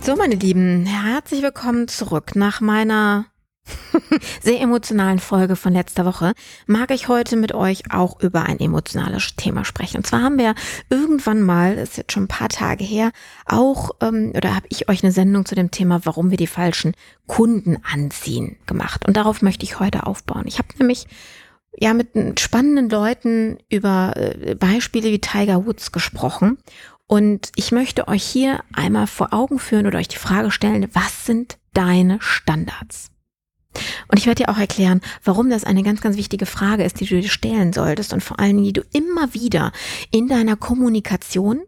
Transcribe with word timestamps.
So, 0.00 0.16
meine 0.16 0.36
Lieben, 0.36 0.86
herzlich 0.86 1.42
willkommen 1.42 1.86
zurück. 1.88 2.34
Nach 2.34 2.60
meiner 2.60 3.26
sehr 4.40 4.60
emotionalen 4.60 5.18
Folge 5.18 5.56
von 5.56 5.72
letzter 5.74 6.06
Woche 6.06 6.32
mag 6.66 6.90
ich 6.92 7.08
heute 7.08 7.36
mit 7.36 7.52
euch 7.52 7.92
auch 7.92 8.20
über 8.20 8.44
ein 8.44 8.60
emotionales 8.60 9.34
Thema 9.36 9.64
sprechen. 9.64 9.98
Und 9.98 10.06
zwar 10.06 10.22
haben 10.22 10.38
wir 10.38 10.54
irgendwann 10.88 11.42
mal, 11.42 11.76
ist 11.76 11.98
jetzt 11.98 12.12
schon 12.12 12.24
ein 12.24 12.28
paar 12.28 12.48
Tage 12.48 12.84
her, 12.84 13.10
auch, 13.44 13.90
ähm, 14.00 14.32
oder 14.34 14.54
habe 14.54 14.66
ich 14.70 14.88
euch 14.88 15.02
eine 15.02 15.12
Sendung 15.12 15.44
zu 15.44 15.54
dem 15.54 15.70
Thema, 15.70 16.00
warum 16.04 16.30
wir 16.30 16.38
die 16.38 16.46
falschen 16.46 16.94
Kunden 17.26 17.78
anziehen, 17.82 18.56
gemacht. 18.66 19.06
Und 19.06 19.16
darauf 19.16 19.42
möchte 19.42 19.64
ich 19.64 19.80
heute 19.80 20.06
aufbauen. 20.06 20.44
Ich 20.46 20.58
habe 20.58 20.68
nämlich 20.78 21.06
ja 21.76 21.92
mit 21.92 22.40
spannenden 22.40 22.88
Leuten 22.88 23.58
über 23.68 24.14
äh, 24.16 24.54
Beispiele 24.54 25.10
wie 25.10 25.20
Tiger 25.20 25.66
Woods 25.66 25.92
gesprochen 25.92 26.58
und 27.08 27.52
ich 27.56 27.72
möchte 27.72 28.06
euch 28.06 28.22
hier 28.22 28.60
einmal 28.72 29.06
vor 29.06 29.32
Augen 29.32 29.58
führen 29.58 29.86
oder 29.86 29.98
euch 29.98 30.08
die 30.08 30.18
Frage 30.18 30.50
stellen, 30.50 30.86
was 30.92 31.24
sind 31.24 31.58
deine 31.72 32.18
Standards? 32.20 33.10
Und 34.08 34.18
ich 34.18 34.26
werde 34.26 34.44
dir 34.44 34.50
auch 34.50 34.58
erklären, 34.58 35.00
warum 35.24 35.48
das 35.48 35.64
eine 35.64 35.82
ganz, 35.82 36.02
ganz 36.02 36.16
wichtige 36.16 36.44
Frage 36.44 36.84
ist, 36.84 37.00
die 37.00 37.06
du 37.06 37.20
dir 37.20 37.28
stellen 37.28 37.72
solltest 37.72 38.12
und 38.12 38.22
vor 38.22 38.38
allen 38.38 38.56
Dingen, 38.56 38.64
die 38.64 38.72
du 38.74 38.82
immer 38.92 39.32
wieder 39.32 39.72
in 40.10 40.28
deiner 40.28 40.56
Kommunikation 40.56 41.62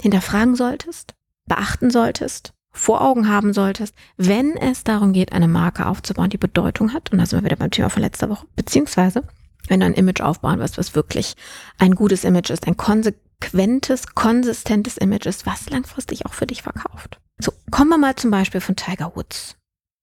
hinterfragen 0.00 0.54
solltest, 0.54 1.14
beachten 1.48 1.90
solltest, 1.90 2.52
vor 2.70 3.00
Augen 3.00 3.28
haben 3.28 3.54
solltest, 3.54 3.94
wenn 4.16 4.56
es 4.56 4.84
darum 4.84 5.12
geht, 5.12 5.32
eine 5.32 5.48
Marke 5.48 5.86
aufzubauen, 5.86 6.30
die 6.30 6.38
Bedeutung 6.38 6.92
hat. 6.92 7.10
Und 7.10 7.18
da 7.18 7.26
sind 7.26 7.40
wir 7.40 7.46
wieder 7.46 7.56
beim 7.56 7.70
Thema 7.70 7.88
von 7.88 8.02
letzter 8.02 8.28
Woche. 8.28 8.46
Beziehungsweise, 8.54 9.22
wenn 9.66 9.80
du 9.80 9.86
ein 9.86 9.94
Image 9.94 10.20
aufbauen 10.20 10.60
willst, 10.60 10.78
was 10.78 10.94
wirklich 10.94 11.34
ein 11.78 11.94
gutes 11.94 12.22
Image 12.22 12.50
ist, 12.50 12.66
ein 12.66 12.76
konsequentes 12.76 13.25
konsequentes, 13.40 14.14
konsistentes 14.14 14.96
Image 14.96 15.26
ist, 15.26 15.46
was 15.46 15.68
langfristig 15.70 16.26
auch 16.26 16.34
für 16.34 16.46
dich 16.46 16.62
verkauft. 16.62 17.20
So, 17.38 17.52
kommen 17.70 17.90
wir 17.90 17.98
mal 17.98 18.16
zum 18.16 18.30
Beispiel 18.30 18.60
von 18.60 18.76
Tiger 18.76 19.14
Woods. 19.14 19.56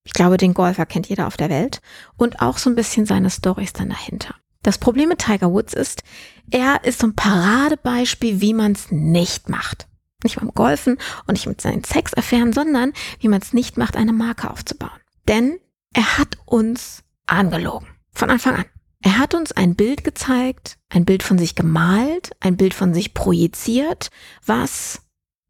Ich 0.05 0.13
glaube, 0.13 0.37
den 0.37 0.53
Golfer 0.53 0.85
kennt 0.85 1.07
jeder 1.07 1.27
auf 1.27 1.37
der 1.37 1.49
Welt 1.49 1.81
und 2.17 2.41
auch 2.41 2.57
so 2.57 2.69
ein 2.69 2.75
bisschen 2.75 3.05
seine 3.05 3.29
Stories 3.29 3.73
dann 3.73 3.89
dahinter. 3.89 4.35
Das 4.61 4.77
Problem 4.77 5.09
mit 5.09 5.19
Tiger 5.19 5.51
Woods 5.51 5.73
ist, 5.73 6.03
er 6.51 6.83
ist 6.83 6.99
so 6.99 7.07
ein 7.07 7.15
Paradebeispiel, 7.15 8.41
wie 8.41 8.53
man 8.53 8.73
es 8.73 8.91
nicht 8.91 9.49
macht. 9.49 9.87
Nicht 10.23 10.39
beim 10.39 10.53
Golfen 10.53 10.97
und 11.27 11.33
nicht 11.33 11.47
mit 11.47 11.59
seinen 11.59 11.83
Sexaffären, 11.83 12.53
sondern 12.53 12.93
wie 13.19 13.27
man 13.27 13.41
es 13.41 13.53
nicht 13.53 13.77
macht, 13.77 13.97
eine 13.97 14.13
Marke 14.13 14.49
aufzubauen. 14.49 14.99
Denn 15.27 15.59
er 15.93 16.17
hat 16.17 16.37
uns 16.45 17.03
angelogen. 17.25 17.87
Von 18.11 18.29
Anfang 18.29 18.55
an. 18.55 18.65
Er 19.03 19.19
hat 19.19 19.33
uns 19.33 19.51
ein 19.51 19.75
Bild 19.75 20.05
gezeigt, 20.05 20.77
ein 20.87 21.03
Bild 21.03 21.23
von 21.23 21.37
sich 21.37 21.55
gemalt, 21.55 22.31
ein 22.39 22.55
Bild 22.55 22.73
von 22.73 22.93
sich 22.93 23.13
projiziert, 23.13 24.09
was, 24.45 25.01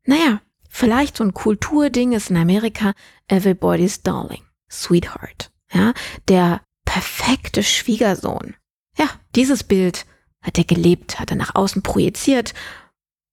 naja, 0.08 0.42
vielleicht 0.68 1.18
so 1.18 1.24
ein 1.24 1.36
Kulturding 1.36 2.14
ist 2.14 2.32
in 2.32 2.38
Amerika, 2.38 2.94
everybody's 3.28 4.02
darling, 4.02 4.42
sweetheart, 4.72 5.52
ja, 5.72 5.94
der 6.28 6.62
perfekte 6.84 7.62
Schwiegersohn. 7.62 8.56
Ja, 8.98 9.08
dieses 9.36 9.64
Bild 9.64 10.08
hat 10.42 10.58
er 10.58 10.64
gelebt, 10.64 11.20
hat 11.20 11.30
er 11.30 11.38
nach 11.38 11.54
außen 11.54 11.84
projiziert 11.84 12.56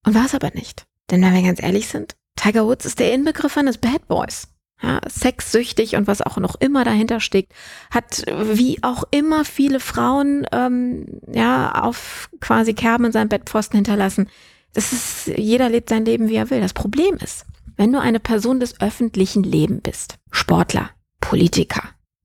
und 0.05 0.13
war 0.13 0.25
es 0.25 0.35
aber 0.35 0.51
nicht. 0.53 0.85
Denn 1.09 1.23
wenn 1.23 1.33
wir 1.33 1.41
ganz 1.41 1.61
ehrlich 1.61 1.87
sind, 1.87 2.15
Tiger 2.35 2.65
Woods 2.65 2.85
ist 2.85 2.99
der 2.99 3.11
Inbegriff 3.11 3.57
eines 3.57 3.79
Bad 3.79 4.07
Boys 4.07 4.47
ja, 4.81 4.99
sexsüchtig 5.07 5.95
und 5.95 6.07
was 6.07 6.21
auch 6.21 6.37
noch 6.37 6.55
immer 6.55 6.83
dahinter 6.83 7.19
steckt, 7.19 7.53
hat 7.91 8.23
wie 8.27 8.81
auch 8.83 9.03
immer 9.11 9.45
viele 9.45 9.79
Frauen 9.79 10.45
ähm, 10.51 11.05
ja 11.31 11.71
auf 11.83 12.29
quasi 12.39 12.73
Kerben 12.73 13.05
in 13.05 13.11
seinem 13.11 13.29
Bettpfosten 13.29 13.77
hinterlassen. 13.77 14.29
Das 14.73 14.93
ist, 14.93 15.27
jeder 15.37 15.69
lebt 15.69 15.89
sein 15.89 16.05
Leben, 16.05 16.29
wie 16.29 16.35
er 16.35 16.49
will. 16.49 16.61
Das 16.61 16.73
Problem 16.73 17.15
ist, 17.17 17.45
wenn 17.75 17.91
du 17.91 17.99
eine 17.99 18.19
Person 18.19 18.59
des 18.59 18.79
öffentlichen 18.79 19.43
Lebens 19.43 19.81
bist, 19.83 20.15
Sportler, 20.31 20.89
Politiker, 21.19 21.83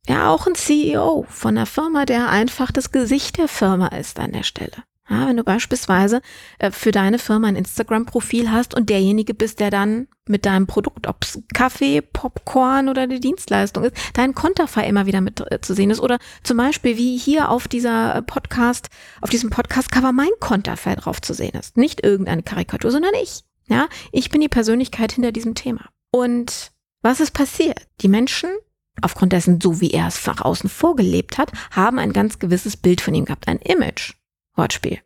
ja 0.08 0.30
auch 0.30 0.46
ein 0.46 0.54
CEO 0.54 1.26
von 1.28 1.56
einer 1.56 1.66
Firma, 1.66 2.06
der 2.06 2.28
einfach 2.28 2.70
das 2.70 2.92
Gesicht 2.92 3.38
der 3.38 3.48
Firma 3.48 3.88
ist 3.88 4.18
an 4.18 4.32
der 4.32 4.44
Stelle. 4.44 4.84
Ja, 5.08 5.28
wenn 5.28 5.36
du 5.36 5.44
beispielsweise 5.44 6.20
äh, 6.58 6.72
für 6.72 6.90
deine 6.90 7.18
Firma 7.18 7.46
ein 7.46 7.56
Instagram-Profil 7.56 8.50
hast 8.50 8.74
und 8.74 8.90
derjenige 8.90 9.34
bist, 9.34 9.60
der 9.60 9.70
dann 9.70 10.08
mit 10.28 10.44
deinem 10.44 10.66
Produkt, 10.66 11.06
ob 11.06 11.22
es 11.22 11.40
Kaffee, 11.54 12.00
Popcorn 12.00 12.88
oder 12.88 13.06
die 13.06 13.20
Dienstleistung 13.20 13.84
ist, 13.84 13.96
dein 14.14 14.34
Konterfei 14.34 14.86
immer 14.88 15.06
wieder 15.06 15.20
mit 15.20 15.40
äh, 15.52 15.60
zu 15.60 15.74
sehen 15.74 15.90
ist. 15.90 16.00
Oder 16.00 16.18
zum 16.42 16.56
Beispiel 16.56 16.96
wie 16.96 17.16
hier 17.16 17.50
auf 17.50 17.68
dieser 17.68 18.16
äh, 18.16 18.22
Podcast, 18.22 18.88
auf 19.20 19.30
diesem 19.30 19.50
Podcast-Cover 19.50 20.10
mein 20.10 20.30
Konterfei 20.40 20.96
drauf 20.96 21.22
zu 21.22 21.34
sehen 21.34 21.56
ist. 21.58 21.76
Nicht 21.76 22.04
irgendeine 22.04 22.42
Karikatur, 22.42 22.90
sondern 22.90 23.14
ich. 23.22 23.44
Ja, 23.68 23.88
ich 24.10 24.30
bin 24.30 24.40
die 24.40 24.48
Persönlichkeit 24.48 25.12
hinter 25.12 25.32
diesem 25.32 25.54
Thema. 25.54 25.88
Und 26.10 26.72
was 27.02 27.20
ist 27.20 27.32
passiert? 27.32 27.86
Die 28.00 28.08
Menschen 28.08 28.50
aufgrund 29.02 29.32
dessen, 29.32 29.60
so 29.60 29.80
wie 29.80 29.90
er 29.90 30.08
es 30.08 30.26
nach 30.26 30.40
außen 30.40 30.70
vorgelebt 30.70 31.38
hat, 31.38 31.52
haben 31.70 31.98
ein 31.98 32.12
ganz 32.12 32.38
gewisses 32.38 32.76
Bild 32.76 33.00
von 33.00 33.14
ihm 33.14 33.26
gehabt, 33.26 33.46
ein 33.46 33.58
Image. 33.58 34.14
Wortspiel. 34.56 35.00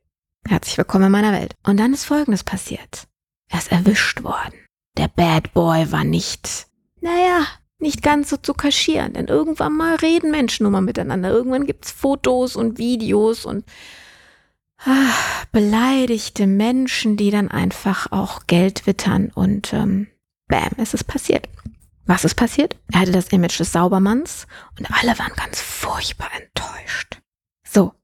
Herzlich 0.47 0.79
willkommen 0.79 1.07
in 1.07 1.13
meiner 1.13 1.33
Welt. 1.33 1.57
Und 1.65 1.79
dann 1.79 1.93
ist 1.93 2.05
Folgendes 2.05 2.45
passiert. 2.45 3.09
Er 3.49 3.59
ist 3.59 3.73
erwischt 3.73 4.23
worden. 4.23 4.55
Der 4.97 5.09
Bad 5.09 5.53
Boy 5.53 5.91
war 5.91 6.05
nicht, 6.05 6.69
naja, 7.01 7.47
nicht 7.81 8.03
ganz 8.03 8.31
so 8.31 8.37
zu 8.37 8.55
kaschieren, 8.55 9.15
denn 9.15 9.27
irgendwann 9.27 9.77
mal 9.77 9.97
reden 9.97 10.31
Menschen 10.31 10.65
nur 10.65 10.73
mal 10.73 10.81
miteinander. 10.81 11.31
Irgendwann 11.31 11.67
gibt's 11.67 11.91
Fotos 11.91 12.55
und 12.55 12.79
Videos 12.79 13.45
und 13.45 13.65
ach, 14.79 15.47
beleidigte 15.47 16.47
Menschen, 16.47 17.17
die 17.17 17.31
dann 17.31 17.51
einfach 17.51 18.13
auch 18.13 18.47
Geld 18.47 18.87
wittern 18.87 19.33
und 19.35 19.73
ähm, 19.73 20.07
bam, 20.47 20.71
es 20.77 20.95
ist 20.95 21.05
passiert. 21.05 21.49
Was 22.07 22.25
ist 22.25 22.35
passiert? 22.35 22.77
Er 22.93 23.01
hatte 23.01 23.13
das 23.13 23.29
Image 23.29 23.59
des 23.59 23.73
Saubermanns 23.73 24.47
und 24.79 24.91
alle 24.91 25.19
waren 25.19 25.33
ganz 25.37 25.61
furchtbar 25.61 26.31
enttäuscht. 26.37 27.21
So, 27.65 27.95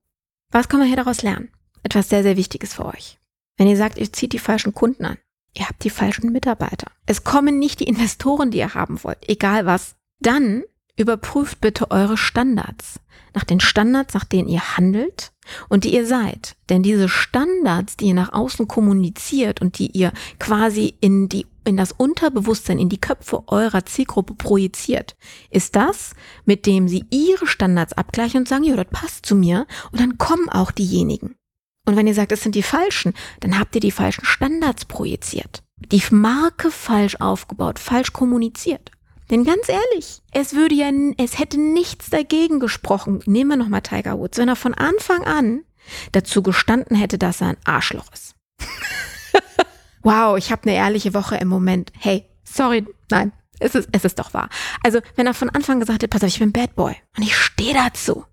was 0.51 0.69
können 0.69 0.83
wir 0.83 0.89
hier 0.89 0.97
daraus 0.97 1.23
lernen? 1.23 1.51
Etwas 1.83 2.09
sehr, 2.09 2.23
sehr 2.23 2.37
Wichtiges 2.37 2.75
für 2.75 2.87
euch. 2.87 3.19
Wenn 3.57 3.69
ihr 3.69 3.77
sagt, 3.77 3.99
ihr 3.99 4.13
zieht 4.13 4.33
die 4.33 4.39
falschen 4.39 4.75
Kunden 4.75 5.05
an, 5.05 5.19
ihr 5.55 5.69
habt 5.69 5.85
die 5.85 5.91
falschen 5.91 6.33
Mitarbeiter, 6.33 6.91
es 7.07 7.25
kommen 7.25 7.59
nicht 7.59 7.81
die 7.81 7.89
Investoren, 7.89 8.51
die 8.51 8.59
ihr 8.59 8.75
haben 8.75 9.03
wollt, 9.03 9.29
egal 9.29 9.67
was, 9.67 9.97
dann 10.21 10.63
überprüft 10.97 11.61
bitte 11.61 11.91
eure 11.91 12.17
Standards. 12.17 13.01
Nach 13.35 13.45
den 13.45 13.61
Standards, 13.61 14.15
nach 14.15 14.25
denen 14.25 14.49
ihr 14.49 14.77
handelt 14.77 15.33
und 15.69 15.85
die 15.85 15.95
ihr 15.95 16.07
seid. 16.07 16.57
Denn 16.71 16.83
diese 16.83 17.09
Standards, 17.09 17.97
die 17.99 18.07
ihr 18.07 18.15
nach 18.15 18.33
außen 18.33 18.67
kommuniziert 18.67 19.61
und 19.61 19.79
die 19.79 19.91
ihr 19.91 20.13
quasi 20.39 20.95
in 21.01 21.29
die 21.29 21.47
in 21.67 21.77
das 21.77 21.93
Unterbewusstsein, 21.93 22.79
in 22.79 22.89
die 22.89 23.01
Köpfe 23.01 23.43
eurer 23.49 23.85
Zielgruppe 23.85 24.35
projiziert, 24.35 25.17
ist 25.51 25.77
das, 25.77 26.15
mit 26.45 26.67
dem 26.67 26.89
sie 26.89 27.05
ihre 27.11 27.47
Standards 27.47 27.93
abgleichen 27.93 28.41
und 28.41 28.49
sagen, 28.49 28.65
ja, 28.65 28.77
das 28.77 28.87
passt 28.91 29.27
zu 29.27 29.35
mir. 29.35 29.67
Und 29.93 30.01
dann 30.01 30.19
kommen 30.19 30.49
auch 30.49 30.71
diejenigen. 30.71 31.37
Und 31.85 31.97
wenn 31.97 32.07
ihr 32.07 32.15
sagt, 32.15 32.33
es 32.33 32.43
sind 32.43 32.55
die 32.55 32.63
falschen, 32.63 33.15
dann 33.41 33.59
habt 33.59 33.75
ihr 33.75 33.81
die 33.81 33.93
falschen 33.93 34.25
Standards 34.25 34.85
projiziert. 34.85 35.63
Die 35.93 36.03
Marke 36.11 36.71
falsch 36.71 37.17
aufgebaut, 37.21 37.79
falsch 37.79 38.13
kommuniziert. 38.13 38.91
Denn 39.31 39.45
ganz 39.45 39.69
ehrlich, 39.69 40.23
es 40.33 40.55
würde 40.55 40.75
ja, 40.75 40.91
es 41.19 41.39
hätte 41.39 41.61
nichts 41.61 42.11
dagegen 42.11 42.61
gesprochen. 42.61 43.21
Nehmen 43.27 43.51
wir 43.51 43.57
nochmal 43.57 43.83
Tiger 43.83 44.19
Woods, 44.19 44.39
wenn 44.39 44.49
er 44.49 44.57
von 44.57 44.75
Anfang 44.75 45.25
an 45.25 45.65
dazu 46.13 46.43
gestanden 46.43 46.97
hätte, 46.97 47.19
dass 47.19 47.41
er 47.41 47.49
ein 47.49 47.57
Arschloch 47.65 48.07
ist. 48.13 48.35
wow, 50.07 50.39
ich 50.39 50.53
habe 50.53 50.63
eine 50.63 50.75
ehrliche 50.75 51.13
Woche 51.15 51.37
im 51.37 51.49
Moment. 51.49 51.93
Hey, 51.99 52.31
sorry, 52.45 52.87
nein, 53.11 53.33
es 53.59 53.75
ist, 53.75 53.89
es 53.91 54.05
ist 54.05 54.19
doch 54.21 54.33
wahr. 54.33 54.49
Also, 54.85 55.01
wenn 55.17 55.27
er 55.27 55.35
von 55.35 55.51
Anfang 55.51 55.81
gesagt 55.81 56.03
hätte, 56.03 56.09
pass 56.09 56.23
auf, 56.23 56.29
ich 56.29 56.39
bin 56.39 56.53
Bad 56.53 56.77
Boy 56.77 56.95
und 57.17 57.25
ich 57.25 57.37
stehe 57.37 57.75
dazu. 57.75 58.25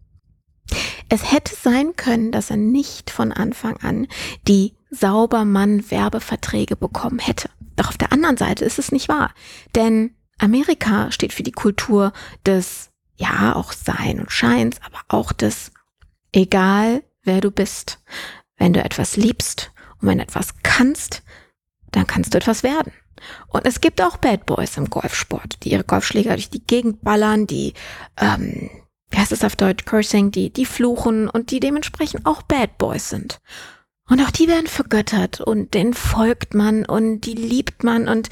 Es 1.09 1.31
hätte 1.31 1.55
sein 1.55 1.95
können, 1.95 2.31
dass 2.31 2.51
er 2.51 2.57
nicht 2.57 3.09
von 3.09 3.31
Anfang 3.31 3.77
an 3.77 4.07
die 4.47 4.75
Saubermann-Werbeverträge 4.91 6.75
bekommen 6.75 7.19
hätte. 7.19 7.49
Doch 7.75 7.89
auf 7.89 7.97
der 7.97 8.13
anderen 8.13 8.37
Seite 8.37 8.63
ist 8.63 8.77
es 8.77 8.91
nicht 8.91 9.09
wahr. 9.09 9.33
Denn 9.75 10.15
Amerika 10.37 11.11
steht 11.11 11.33
für 11.33 11.43
die 11.43 11.51
Kultur 11.51 12.13
des, 12.45 12.91
ja, 13.15 13.55
auch 13.55 13.73
Sein 13.73 14.19
und 14.19 14.31
Scheins, 14.31 14.77
aber 14.85 14.99
auch 15.07 15.31
des, 15.31 15.71
egal 16.31 17.03
wer 17.23 17.41
du 17.41 17.49
bist. 17.49 17.99
Wenn 18.57 18.73
du 18.73 18.83
etwas 18.83 19.17
liebst 19.17 19.71
und 19.99 20.07
wenn 20.07 20.19
du 20.19 20.23
etwas 20.23 20.53
kannst, 20.61 21.23
dann 21.95 22.07
kannst 22.07 22.34
du 22.34 22.38
etwas 22.38 22.63
werden. 22.63 22.92
Und 23.48 23.66
es 23.66 23.80
gibt 23.80 24.01
auch 24.01 24.18
Bad 24.18 24.45
Boys 24.45 24.78
im 24.78 24.90
Golfsport, 24.90 25.63
die 25.63 25.72
ihre 25.72 25.84
Golfschläger 25.84 26.34
durch 26.34 26.50
die 26.50 26.66
Gegend 26.66 27.01
ballern, 27.01 27.48
die, 27.48 27.74
ähm, 28.19 28.69
wie 29.10 29.18
heißt 29.18 29.31
es 29.31 29.44
auf 29.44 29.56
Deutsch, 29.56 29.86
Cursing, 29.86 30.31
die, 30.31 30.51
die 30.51 30.66
fluchen 30.66 31.30
und 31.30 31.51
die 31.51 31.60
dementsprechend 31.60 32.25
auch 32.25 32.42
Bad 32.42 32.78
Boys 32.78 33.10
sind. 33.10 33.40
Und 34.10 34.19
auch 34.22 34.31
die 34.31 34.48
werden 34.48 34.68
vergöttert 34.68 35.40
und 35.40 35.74
denen 35.74 35.94
folgt 35.94 36.54
man 36.54 36.86
und 36.86 37.22
die 37.22 37.36
liebt 37.36 37.84
man 37.84 38.10
und 38.10 38.30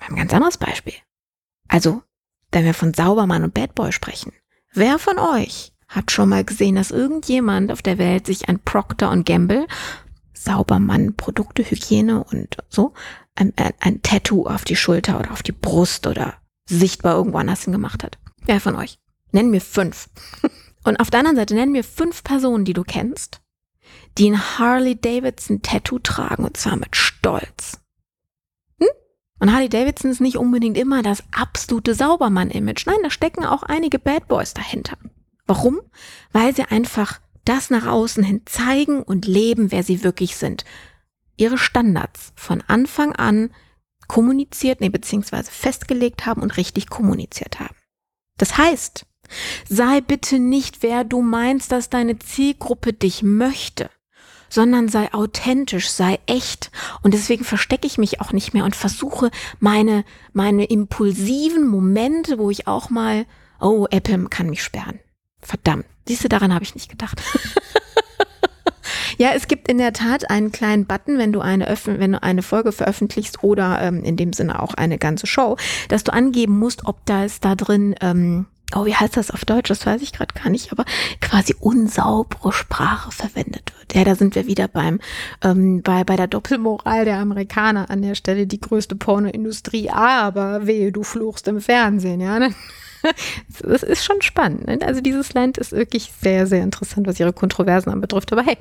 ein 0.00 0.16
ganz 0.16 0.32
anderes 0.32 0.56
Beispiel. 0.56 0.94
Also, 1.68 2.02
wenn 2.50 2.64
wir 2.64 2.74
von 2.74 2.94
Saubermann 2.94 3.44
und 3.44 3.54
Bad 3.54 3.74
Boy 3.74 3.92
sprechen, 3.92 4.32
wer 4.72 4.98
von 4.98 5.18
euch 5.18 5.72
hat 5.86 6.10
schon 6.10 6.28
mal 6.28 6.44
gesehen, 6.44 6.76
dass 6.76 6.90
irgendjemand 6.90 7.72
auf 7.72 7.82
der 7.82 7.98
Welt 7.98 8.26
sich 8.26 8.48
ein 8.48 8.58
Procter 8.58 9.10
und 9.10 9.26
Gamble, 9.26 9.66
Saubermann, 10.44 11.14
Produkte, 11.14 11.62
Hygiene 11.62 12.24
und 12.24 12.56
so, 12.68 12.94
ein, 13.34 13.52
ein, 13.56 13.72
ein 13.80 14.02
Tattoo 14.02 14.46
auf 14.46 14.64
die 14.64 14.76
Schulter 14.76 15.18
oder 15.18 15.32
auf 15.32 15.42
die 15.42 15.52
Brust 15.52 16.06
oder 16.06 16.34
sichtbar 16.66 17.16
irgendwo 17.16 17.38
anders 17.38 17.64
hin 17.64 17.72
gemacht 17.72 18.04
hat? 18.04 18.18
Wer 18.44 18.60
von 18.60 18.76
euch? 18.76 18.98
Nenn 19.32 19.50
mir 19.50 19.60
fünf. 19.60 20.08
Und 20.84 21.00
auf 21.00 21.10
der 21.10 21.20
anderen 21.20 21.36
Seite 21.36 21.54
nenn 21.54 21.72
mir 21.72 21.84
fünf 21.84 22.24
Personen, 22.24 22.64
die 22.64 22.72
du 22.72 22.82
kennst, 22.82 23.42
die 24.16 24.30
ein 24.30 24.58
Harley 24.58 24.98
Davidson 24.98 25.60
Tattoo 25.60 25.98
tragen 25.98 26.44
und 26.44 26.56
zwar 26.56 26.76
mit 26.76 26.96
Stolz. 26.96 27.78
Und 29.38 29.52
Harley 29.52 29.68
Davidson 29.68 30.10
ist 30.10 30.20
nicht 30.20 30.36
unbedingt 30.36 30.76
immer 30.76 31.02
das 31.02 31.22
absolute 31.32 31.94
Saubermann-Image. 31.94 32.86
Nein, 32.86 32.98
da 33.02 33.10
stecken 33.10 33.44
auch 33.44 33.62
einige 33.62 33.98
Bad 33.98 34.26
Boys 34.28 34.52
dahinter. 34.54 34.96
Warum? 35.46 35.80
Weil 36.32 36.54
sie 36.54 36.64
einfach 36.64 37.20
das 37.48 37.70
nach 37.70 37.86
außen 37.86 38.22
hin 38.22 38.42
zeigen 38.44 39.02
und 39.02 39.26
leben, 39.26 39.72
wer 39.72 39.82
sie 39.82 40.02
wirklich 40.02 40.36
sind. 40.36 40.64
Ihre 41.36 41.58
Standards 41.58 42.32
von 42.36 42.62
Anfang 42.66 43.12
an 43.14 43.50
kommuniziert, 44.06 44.80
nee, 44.80 44.88
beziehungsweise 44.88 45.50
festgelegt 45.50 46.26
haben 46.26 46.42
und 46.42 46.56
richtig 46.56 46.88
kommuniziert 46.88 47.60
haben. 47.60 47.76
Das 48.36 48.56
heißt, 48.56 49.06
sei 49.68 50.00
bitte 50.00 50.38
nicht, 50.38 50.82
wer 50.82 51.04
du 51.04 51.22
meinst, 51.22 51.72
dass 51.72 51.90
deine 51.90 52.18
Zielgruppe 52.18 52.92
dich 52.92 53.22
möchte 53.22 53.90
sondern 54.50 54.88
sei 54.88 55.12
authentisch, 55.12 55.90
sei 55.90 56.18
echt. 56.26 56.70
Und 57.02 57.14
deswegen 57.14 57.44
verstecke 57.44 57.86
ich 57.86 57.98
mich 57.98 58.20
auch 58.20 58.32
nicht 58.32 58.54
mehr 58.54 58.64
und 58.64 58.76
versuche 58.76 59.30
meine, 59.60 60.04
meine 60.32 60.64
impulsiven 60.64 61.66
Momente, 61.66 62.38
wo 62.38 62.50
ich 62.50 62.66
auch 62.66 62.90
mal, 62.90 63.26
oh, 63.60 63.86
Apple 63.90 64.26
kann 64.28 64.48
mich 64.48 64.62
sperren. 64.62 65.00
Verdammt. 65.40 65.86
Siehst 66.06 66.24
du, 66.24 66.28
daran 66.28 66.54
habe 66.54 66.64
ich 66.64 66.74
nicht 66.74 66.90
gedacht. 66.90 67.22
ja, 69.18 69.30
es 69.34 69.46
gibt 69.48 69.68
in 69.68 69.78
der 69.78 69.92
Tat 69.92 70.30
einen 70.30 70.52
kleinen 70.52 70.86
Button, 70.86 71.18
wenn 71.18 71.32
du 71.32 71.40
eine 71.40 71.68
öffn 71.68 71.98
wenn 71.98 72.12
du 72.12 72.22
eine 72.22 72.42
Folge 72.42 72.72
veröffentlichst 72.72 73.42
oder 73.42 73.80
ähm, 73.82 74.02
in 74.04 74.16
dem 74.16 74.32
Sinne 74.32 74.62
auch 74.62 74.74
eine 74.74 74.98
ganze 74.98 75.26
Show, 75.26 75.56
dass 75.88 76.04
du 76.04 76.12
angeben 76.12 76.58
musst, 76.58 76.86
ob 76.86 77.04
da 77.06 77.24
ist 77.24 77.44
da 77.44 77.54
drin 77.54 77.94
ähm, 78.00 78.46
oh, 78.74 78.84
wie 78.84 78.94
heißt 78.94 79.16
das 79.16 79.30
auf 79.30 79.44
Deutsch? 79.44 79.68
Das 79.68 79.86
weiß 79.86 80.02
ich 80.02 80.12
gerade 80.12 80.34
gar 80.34 80.50
nicht, 80.50 80.72
aber 80.72 80.84
quasi 81.20 81.54
unsaubere 81.58 82.52
Sprache 82.52 83.12
verwendet 83.12 83.72
wird. 83.78 83.94
Ja, 83.94 84.04
da 84.04 84.14
sind 84.14 84.34
wir 84.34 84.46
wieder 84.46 84.68
beim, 84.68 85.00
ähm, 85.42 85.82
bei, 85.82 86.04
bei 86.04 86.16
der 86.16 86.26
Doppelmoral 86.26 87.04
der 87.04 87.18
Amerikaner 87.18 87.90
an 87.90 88.02
der 88.02 88.14
Stelle, 88.14 88.46
die 88.46 88.60
größte 88.60 88.96
Pornoindustrie, 88.96 89.90
aber 89.90 90.66
wehe, 90.66 90.92
du 90.92 91.02
fluchst 91.02 91.48
im 91.48 91.60
Fernsehen, 91.60 92.20
ja. 92.20 92.38
Ne? 92.38 92.54
Das 93.62 93.82
ist 93.82 94.04
schon 94.04 94.22
spannend. 94.22 94.66
Ne? 94.66 94.78
Also 94.82 95.00
dieses 95.00 95.34
Land 95.34 95.58
ist 95.58 95.72
wirklich 95.72 96.12
sehr, 96.20 96.46
sehr 96.46 96.62
interessant, 96.62 97.06
was 97.06 97.20
ihre 97.20 97.32
Kontroversen 97.32 97.90
anbetrifft. 97.90 98.32
Aber 98.32 98.42
hey, 98.42 98.56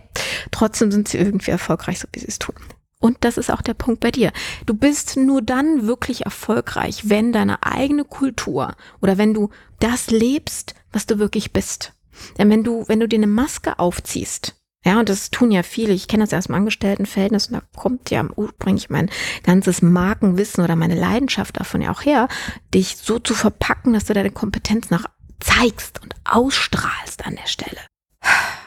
trotzdem 0.52 0.92
sind 0.92 1.08
sie 1.08 1.18
irgendwie 1.18 1.52
erfolgreich, 1.52 2.00
so 2.00 2.08
wie 2.12 2.20
sie 2.20 2.28
es 2.28 2.40
tun. 2.40 2.56
Und 3.00 3.18
das 3.22 3.38
ist 3.38 3.52
auch 3.52 3.62
der 3.62 3.76
Punkt 3.76 4.00
bei 4.00 4.12
dir. 4.12 4.32
Du 4.66 4.74
bist 4.74 5.18
nur 5.18 5.42
dann 5.42 5.86
wirklich 5.86 6.26
erfolgreich, 6.26 7.10
wenn 7.10 7.32
deine 7.32 7.64
eigene 7.64 8.04
Kultur 8.04 8.76
oder 9.02 9.18
wenn 9.18 9.34
du 9.34 9.50
das 9.80 10.10
lebst, 10.10 10.74
was 10.92 11.06
du 11.06 11.20
wirklich 11.20 11.54
bist. 11.54 11.94
Denn 12.40 12.50
wenn 12.50 12.64
du, 12.64 12.86
wenn 12.88 13.00
du 13.00 13.08
dir 13.08 13.18
eine 13.20 13.28
Maske 13.28 13.78
aufziehst, 13.78 14.56
ja, 14.86 15.00
und 15.00 15.10
das 15.10 15.32
tun 15.32 15.52
ja 15.52 15.64
viele, 15.64 15.94
ich 15.94 16.08
kenne 16.08 16.24
das 16.24 16.32
ja 16.32 16.38
aus 16.38 16.46
dem 16.46 16.56
Angestelltenverhältnis 16.56 17.48
und 17.48 17.56
da 17.56 17.62
kommt 17.76 18.10
ja 18.10 18.26
ursprünglich 18.36 18.90
mein 18.90 19.10
ganzes 19.44 19.82
Markenwissen 19.82 20.64
oder 20.64 20.76
meine 20.76 20.96
Leidenschaft 20.96 21.60
davon 21.60 21.82
ja 21.82 21.92
auch 21.92 22.06
her, 22.06 22.28
dich 22.74 22.98
so 22.98 23.20
zu 23.20 23.34
verpacken, 23.34 23.94
dass 23.94 24.06
du 24.06 24.14
deine 24.14 24.32
Kompetenz 24.32 24.90
nach 24.90 25.06
zeigst 25.40 26.02
und 26.02 26.16
ausstrahlst 26.26 27.26
an 27.26 27.36
der 27.36 27.48
Stelle. 27.48 27.82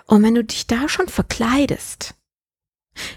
Und 0.06 0.22
wenn 0.22 0.34
du 0.34 0.44
dich 0.44 0.66
da 0.66 0.88
schon 0.88 1.08
verkleidest, 1.08 2.14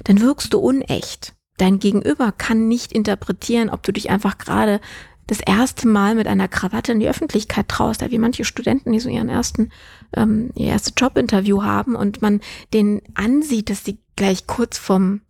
dann 0.03 0.21
wirkst 0.21 0.53
du 0.53 0.59
unecht. 0.59 1.33
Dein 1.57 1.79
Gegenüber 1.79 2.31
kann 2.31 2.67
nicht 2.67 2.91
interpretieren, 2.91 3.69
ob 3.69 3.83
du 3.83 3.91
dich 3.91 4.09
einfach 4.09 4.37
gerade 4.37 4.79
das 5.27 5.39
erste 5.39 5.87
Mal 5.87 6.15
mit 6.15 6.27
einer 6.27 6.47
Krawatte 6.47 6.91
in 6.91 6.99
die 6.99 7.07
Öffentlichkeit 7.07 7.67
traust, 7.67 8.09
wie 8.09 8.17
manche 8.17 8.45
Studenten, 8.45 8.91
die 8.91 8.99
so 8.99 9.09
ihren 9.09 9.29
ersten, 9.29 9.71
ähm, 10.15 10.51
ihr 10.55 10.67
erstes 10.67 10.93
Jobinterview 10.97 11.63
haben 11.63 11.95
und 11.95 12.21
man 12.21 12.41
denen 12.73 13.01
ansieht, 13.13 13.69
dass 13.69 13.85
sie 13.85 13.99
gleich 14.15 14.47
kurz 14.47 14.77
vom 14.77 15.21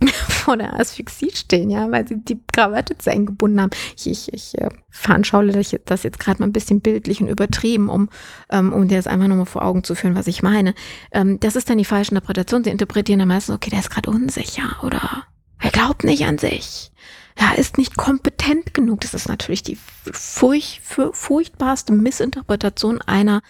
vor 0.28 0.56
der 0.56 0.78
Asphyxie 0.78 1.30
stehen, 1.34 1.70
ja, 1.70 1.90
weil 1.90 2.06
sie 2.06 2.22
die 2.22 2.40
Krawatte 2.52 2.96
zu 2.96 3.10
eng 3.10 3.26
gebunden 3.26 3.60
haben. 3.60 3.70
Ich, 3.96 4.06
ich, 4.06 4.32
ich 4.32 4.58
äh, 4.58 4.68
veranschauliche 4.90 5.80
das 5.84 6.04
jetzt 6.04 6.20
gerade 6.20 6.40
mal 6.40 6.46
ein 6.46 6.52
bisschen 6.52 6.80
bildlich 6.80 7.20
und 7.20 7.28
übertrieben, 7.28 7.88
um, 7.88 8.08
ähm, 8.50 8.72
um 8.72 8.86
dir 8.86 8.96
das 8.96 9.08
einfach 9.08 9.26
nochmal 9.26 9.46
vor 9.46 9.64
Augen 9.64 9.82
zu 9.82 9.94
führen, 9.96 10.14
was 10.14 10.28
ich 10.28 10.42
meine. 10.42 10.74
Ähm, 11.12 11.40
das 11.40 11.56
ist 11.56 11.68
dann 11.68 11.78
die 11.78 11.84
falsche 11.84 12.12
Interpretation. 12.12 12.62
Sie 12.62 12.70
interpretieren 12.70 13.18
dann 13.18 13.28
meistens, 13.28 13.56
okay, 13.56 13.70
der 13.70 13.80
ist 13.80 13.90
gerade 13.90 14.10
unsicher 14.10 14.76
oder 14.82 15.24
er 15.60 15.70
glaubt 15.70 16.04
nicht 16.04 16.24
an 16.24 16.38
sich. 16.38 16.92
Er 17.38 17.56
ist 17.56 17.78
nicht 17.78 17.96
kompetent 17.96 18.74
genug. 18.74 19.00
Das 19.00 19.14
ist 19.14 19.28
natürlich 19.28 19.62
die 19.62 19.78
furch, 20.12 20.80
furchtbarste 20.82 21.92
Missinterpretation 21.92 23.00
einer 23.02 23.42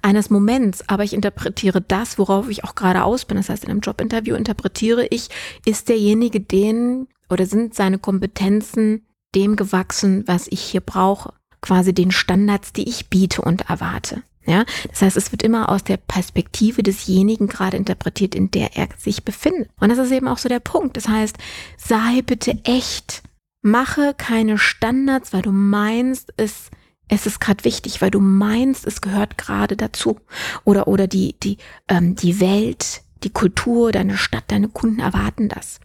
eines 0.00 0.30
Moments, 0.30 0.88
aber 0.88 1.04
ich 1.04 1.12
interpretiere 1.12 1.80
das, 1.80 2.18
worauf 2.18 2.48
ich 2.48 2.64
auch 2.64 2.74
gerade 2.74 3.04
aus 3.04 3.24
bin. 3.24 3.36
Das 3.36 3.48
heißt, 3.48 3.64
in 3.64 3.70
einem 3.70 3.80
Jobinterview 3.80 4.34
interpretiere 4.34 5.06
ich, 5.10 5.28
ist 5.64 5.88
derjenige 5.88 6.40
den 6.40 7.06
oder 7.30 7.46
sind 7.46 7.74
seine 7.74 7.98
Kompetenzen 7.98 9.06
dem 9.34 9.56
gewachsen, 9.56 10.24
was 10.26 10.48
ich 10.48 10.60
hier 10.60 10.80
brauche. 10.80 11.34
Quasi 11.60 11.94
den 11.94 12.10
Standards, 12.10 12.72
die 12.72 12.88
ich 12.88 13.08
biete 13.10 13.42
und 13.42 13.70
erwarte. 13.70 14.22
Ja, 14.44 14.64
das 14.90 15.02
heißt, 15.02 15.16
es 15.16 15.30
wird 15.30 15.44
immer 15.44 15.68
aus 15.68 15.84
der 15.84 15.96
Perspektive 15.96 16.82
desjenigen 16.82 17.46
gerade 17.46 17.76
interpretiert, 17.76 18.34
in 18.34 18.50
der 18.50 18.76
er 18.76 18.88
sich 18.98 19.24
befindet. 19.24 19.70
Und 19.78 19.88
das 19.88 19.98
ist 19.98 20.10
eben 20.10 20.26
auch 20.26 20.38
so 20.38 20.48
der 20.48 20.58
Punkt. 20.58 20.96
Das 20.96 21.06
heißt, 21.06 21.38
sei 21.76 22.22
bitte 22.22 22.58
echt 22.64 23.22
Mache 23.62 24.14
keine 24.16 24.58
Standards, 24.58 25.32
weil 25.32 25.42
du 25.42 25.52
meinst, 25.52 26.34
es, 26.36 26.70
es 27.08 27.26
ist 27.26 27.40
gerade 27.40 27.64
wichtig, 27.64 28.02
weil 28.02 28.10
du 28.10 28.20
meinst, 28.20 28.86
es 28.86 29.00
gehört 29.00 29.38
gerade 29.38 29.76
dazu. 29.76 30.20
Oder, 30.64 30.88
oder 30.88 31.06
die, 31.06 31.38
die, 31.40 31.58
ähm, 31.88 32.16
die 32.16 32.40
Welt, 32.40 33.02
die 33.22 33.30
Kultur, 33.30 33.92
deine 33.92 34.16
Stadt, 34.16 34.44
deine 34.48 34.68
Kunden 34.68 35.00
erwarten 35.00 35.48
das. 35.48 35.80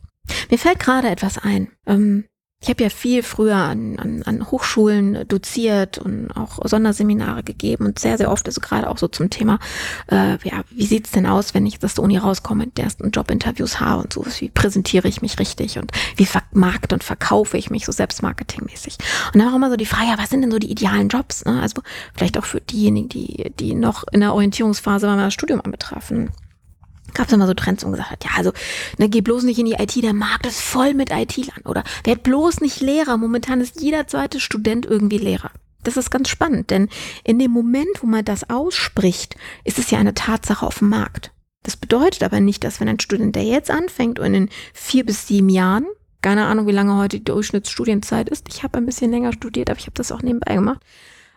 Mir 0.50 0.58
fällt 0.58 0.80
gerade 0.80 1.10
etwas 1.10 1.38
ein. 1.38 1.70
Ähm, 1.86 2.26
ich 2.60 2.70
habe 2.70 2.84
ja 2.84 2.90
viel 2.90 3.22
früher 3.22 3.56
an, 3.56 4.00
an, 4.00 4.24
an 4.24 4.50
Hochschulen 4.50 5.28
doziert 5.28 6.00
und 6.00 6.32
auch 6.32 6.58
Sonderseminare 6.64 7.44
gegeben 7.44 7.86
und 7.86 8.00
sehr, 8.00 8.18
sehr 8.18 8.32
oft, 8.32 8.48
also 8.48 8.62
gerade 8.62 8.90
auch 8.90 8.98
so 8.98 9.08
zum 9.08 9.30
Thema, 9.30 9.60
äh, 10.12 10.40
ja, 10.44 10.64
wie 10.72 10.88
sieht's 10.88 11.12
denn 11.12 11.28
aus, 11.28 11.54
wenn 11.54 11.68
ich 11.68 11.84
aus 11.84 11.94
der 11.94 12.04
Uni 12.04 12.18
rauskomme 12.18 12.64
und 12.66 12.80
ersten 12.80 13.12
Jobinterviews 13.12 13.80
habe 13.80 14.02
und 14.02 14.14
so, 14.14 14.26
wie 14.40 14.50
präsentiere 14.50 15.08
ich 15.08 15.22
mich 15.22 15.38
richtig 15.38 15.78
und 15.78 15.92
wie 16.16 16.26
vermarkte 16.26 16.96
und 16.96 17.04
verkaufe 17.04 17.58
ich 17.58 17.70
mich 17.70 17.86
so 17.86 17.92
selbstmarketingmäßig. 17.92 18.98
Und 19.34 19.40
dann 19.40 19.50
auch 19.50 19.56
immer 19.56 19.70
so 19.70 19.78
die 19.78 19.86
Frage, 19.86 20.08
ja, 20.08 20.18
was 20.18 20.32
sind 20.32 20.42
denn 20.42 20.52
so 20.52 20.58
die 20.58 20.72
idealen 20.72 21.10
Jobs? 21.10 21.46
Ne? 21.46 21.62
Also 21.62 21.84
vielleicht 22.16 22.40
auch 22.40 22.46
für 22.46 22.60
diejenigen, 22.60 23.10
die, 23.10 23.54
die 23.60 23.76
noch 23.76 24.04
in 24.12 24.22
der 24.22 24.34
Orientierungsphase 24.34 25.06
beim 25.06 25.30
Studium 25.30 25.62
anbetrafen 25.62 26.32
gab 27.14 27.28
es 27.28 27.34
immer 27.34 27.48
so 27.48 27.54
Trends 27.54 27.84
und 27.84 27.92
gesagt 27.92 28.12
hat, 28.12 28.24
ja, 28.26 28.32
also 28.36 28.52
ne, 28.98 29.10
geh 29.10 29.22
bloß 29.22 29.44
nicht 29.44 29.60
in 29.60 29.66
die 29.66 29.74
IT, 29.74 29.96
der 30.04 30.14
Markt 30.14 30.46
ist 30.46 30.62
voll 30.62 30.94
mit 30.94 31.12
IT-Lern. 31.12 31.62
Oder 31.66 31.84
werd 32.04 32.24
bloß 32.24 32.62
nicht 32.62 32.82
Lehrer. 32.82 33.18
Momentan 33.18 33.62
ist 33.62 33.82
jeder 33.82 34.08
zweite 34.08 34.40
Student 34.40 34.86
irgendwie 34.86 35.18
Lehrer. 35.18 35.52
Das 35.84 35.96
ist 35.96 36.12
ganz 36.12 36.28
spannend, 36.28 36.70
denn 36.70 36.90
in 37.24 37.40
dem 37.40 37.52
Moment, 37.52 38.02
wo 38.02 38.08
man 38.08 38.26
das 38.26 38.50
ausspricht, 38.50 39.38
ist 39.64 39.80
es 39.80 39.90
ja 39.90 40.00
eine 40.00 40.14
Tatsache 40.14 40.66
auf 40.66 40.80
dem 40.80 40.90
Markt. 40.90 41.32
Das 41.64 41.78
bedeutet 41.78 42.24
aber 42.24 42.40
nicht, 42.40 42.64
dass 42.64 42.80
wenn 42.80 42.90
ein 42.90 43.00
Student, 43.00 43.36
der 43.36 43.44
jetzt 43.44 43.72
anfängt 43.72 44.20
und 44.20 44.34
in 44.34 44.50
vier 44.74 45.06
bis 45.06 45.28
sieben 45.28 45.50
Jahren, 45.50 45.86
keine 46.22 46.46
Ahnung, 46.46 46.68
wie 46.68 46.74
lange 46.74 46.98
heute 46.98 47.20
die 47.20 47.24
Durchschnittsstudienzeit 47.24 48.28
ist, 48.28 48.48
ich 48.50 48.64
habe 48.64 48.78
ein 48.78 48.86
bisschen 48.86 49.12
länger 49.12 49.34
studiert, 49.34 49.70
aber 49.70 49.80
ich 49.80 49.86
habe 49.86 49.96
das 49.96 50.12
auch 50.12 50.22
nebenbei 50.22 50.56
gemacht, 50.56 50.82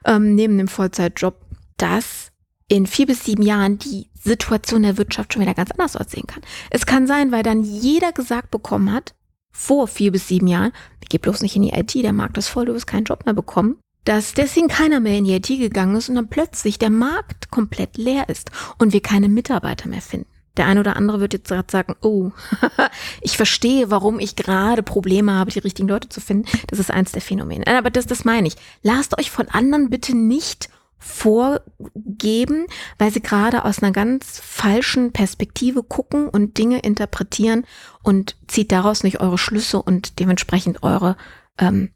ähm, 0.05 0.35
neben 0.35 0.59
dem 0.59 0.69
Vollzeitjob, 0.69 1.37
dass 1.77 2.30
in 2.71 2.87
vier 2.87 3.07
bis 3.07 3.25
sieben 3.25 3.43
Jahren 3.43 3.79
die 3.79 4.09
Situation 4.15 4.85
der 4.85 4.97
Wirtschaft 4.97 5.33
schon 5.33 5.43
wieder 5.43 5.55
ganz 5.55 5.73
anders 5.73 5.97
aussehen 5.97 6.29
kann. 6.29 6.43
Es 6.71 6.87
kann 6.87 7.09
sein, 7.09 7.33
weil 7.33 7.43
dann 7.43 7.65
jeder 7.65 8.13
gesagt 8.13 8.53
bekommen 8.53 8.93
hat, 8.93 9.15
vor 9.51 9.89
vier 9.89 10.13
bis 10.13 10.29
sieben 10.29 10.47
Jahren, 10.47 10.73
geh 11.09 11.19
bloß 11.19 11.43
nicht 11.43 11.57
in 11.57 11.63
die 11.63 11.73
IT, 11.73 11.93
der 11.97 12.13
Markt 12.13 12.39
ist 12.39 12.47
voll, 12.47 12.67
du 12.67 12.75
wirst 12.75 12.87
keinen 12.87 13.05
Job 13.05 13.27
mehr 13.27 13.35
bekommen, 13.35 13.77
dass 14.05 14.35
deswegen 14.35 14.69
keiner 14.69 15.01
mehr 15.01 15.19
in 15.19 15.25
die 15.25 15.35
IT 15.35 15.49
gegangen 15.49 15.97
ist 15.97 16.09
und 16.09 16.15
dann 16.15 16.29
plötzlich 16.29 16.79
der 16.79 16.91
Markt 16.91 17.51
komplett 17.51 17.97
leer 17.97 18.29
ist 18.29 18.53
und 18.79 18.93
wir 18.93 19.03
keine 19.03 19.29
Mitarbeiter 19.29 19.89
mehr 19.89 20.01
finden. 20.01 20.29
Der 20.57 20.67
eine 20.67 20.81
oder 20.81 20.95
andere 20.95 21.19
wird 21.19 21.33
jetzt 21.33 21.49
gerade 21.49 21.71
sagen, 21.71 21.97
oh, 22.03 22.31
ich 23.21 23.37
verstehe, 23.37 23.91
warum 23.91 24.21
ich 24.21 24.37
gerade 24.37 24.85
Probleme 24.85 25.33
habe, 25.33 25.51
die 25.51 25.59
richtigen 25.59 25.89
Leute 25.89 26.09
zu 26.09 26.21
finden. 26.21 26.49
Das 26.69 26.79
ist 26.79 26.91
eins 26.91 27.11
der 27.13 27.23
Phänomene. 27.23 27.67
Aber 27.67 27.91
das, 27.91 28.07
das 28.07 28.25
meine 28.25 28.47
ich. 28.47 28.57
Lasst 28.83 29.19
euch 29.19 29.31
von 29.31 29.49
anderen 29.49 29.91
bitte 29.91 30.17
nicht 30.17 30.69
vorgeben, 31.01 32.67
weil 32.99 33.11
sie 33.11 33.23
gerade 33.23 33.65
aus 33.65 33.83
einer 33.83 33.91
ganz 33.91 34.39
falschen 34.39 35.13
Perspektive 35.13 35.83
gucken 35.83 36.29
und 36.29 36.59
Dinge 36.59 36.81
interpretieren 36.81 37.65
und 38.03 38.37
zieht 38.47 38.71
daraus 38.71 39.03
nicht 39.03 39.21
eure 39.21 39.39
Schlüsse 39.39 39.83
und 39.83 40.21
dementsprechend 40.21 40.83
eure, 40.83 41.17
ähm, 41.59 41.91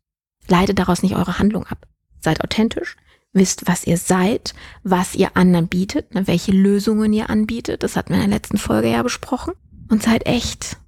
leitet 0.48 0.78
daraus 0.78 1.02
nicht 1.02 1.14
eure 1.14 1.38
Handlung 1.38 1.66
ab. 1.66 1.86
Seid 2.20 2.42
authentisch, 2.42 2.96
wisst, 3.34 3.68
was 3.68 3.86
ihr 3.86 3.98
seid, 3.98 4.54
was 4.82 5.14
ihr 5.14 5.36
anderen 5.36 5.68
bietet, 5.68 6.14
ne, 6.14 6.26
welche 6.26 6.52
Lösungen 6.52 7.12
ihr 7.12 7.28
anbietet, 7.28 7.82
das 7.82 7.96
hatten 7.96 8.14
wir 8.14 8.22
in 8.22 8.30
der 8.30 8.38
letzten 8.38 8.58
Folge 8.58 8.90
ja 8.90 9.02
besprochen, 9.02 9.52
und 9.90 10.02
seid 10.02 10.26
echt. 10.26 10.78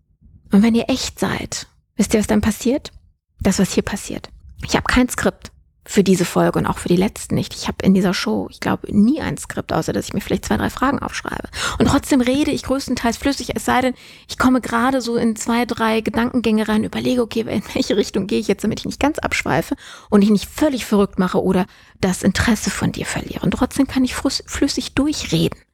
Und 0.53 0.63
wenn 0.63 0.75
ihr 0.75 0.89
echt 0.89 1.21
seid, 1.21 1.67
wisst 1.97 2.15
ihr, 2.15 2.21
was 2.21 2.27
dann 2.27 2.41
passiert? 2.41 2.93
Das, 3.41 3.59
was 3.59 3.75
hier 3.75 3.83
passiert. 3.83 4.31
Ich 4.65 4.75
habe 4.75 4.85
kein 4.85 5.09
Skript 5.11 5.53
für 5.87 6.03
diese 6.03 6.25
Folge 6.25 6.59
und 6.59 6.67
auch 6.67 6.79
für 6.79 6.89
die 6.89 6.97
letzten 6.97 7.37
nicht. 7.37 7.55
Ich 7.55 7.69
habe 7.69 7.79
in 7.83 7.95
dieser 7.95 8.13
Show, 8.13 8.49
ich 8.51 8.61
glaube, 8.61 8.89
nie 8.95 9.21
ein 9.21 9.39
Skript, 9.39 9.73
außer 9.73 9.93
dass 9.93 10.07
ich 10.07 10.13
mir 10.13 10.21
vielleicht 10.21 10.45
zwei, 10.45 10.57
drei 10.57 10.69
Fragen 10.69 10.99
aufschreibe. 10.99 11.49
Und 11.79 11.87
trotzdem 11.87 12.21
rede 12.21 12.51
ich 12.51 12.65
größtenteils 12.65 13.17
flüssig, 13.17 13.55
es 13.55 13.65
sei 13.65 13.81
denn, 13.81 13.95
ich 14.29 14.37
komme 14.37 14.61
gerade 14.61 15.01
so 15.01 15.17
in 15.17 15.37
zwei, 15.37 15.65
drei 15.65 16.01
Gedankengänge 16.01 16.69
rein, 16.69 16.85
überlege, 16.85 17.23
okay, 17.23 17.41
in 17.41 17.63
welche 17.75 17.97
Richtung 17.97 18.27
gehe 18.27 18.41
ich 18.41 18.49
jetzt, 18.49 18.65
damit 18.65 18.81
ich 18.81 18.87
nicht 18.87 19.01
ganz 19.01 19.19
abschweife 19.19 19.77
und 20.11 20.23
ich 20.23 20.31
nicht 20.31 20.49
völlig 20.49 20.85
verrückt 20.85 21.19
mache 21.19 21.43
oder 21.43 21.67
das 22.01 22.23
Interesse 22.23 22.71
von 22.71 22.93
dir 22.93 23.07
verliere. 23.07 23.45
Und 23.45 23.53
trotzdem 23.53 23.87
kann 23.87 24.05
ich 24.05 24.15
flüssig 24.15 24.95
durchreden. 24.95 25.66